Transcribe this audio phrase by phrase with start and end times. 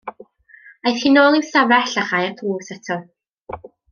[0.91, 2.97] Aeth hi nôl i'w stafell a chau'r drws eto.